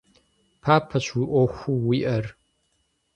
[0.63, 2.25] Папэщ уэ Ӏуэхуу уиӀэр.